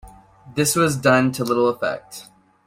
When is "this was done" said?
0.55-1.31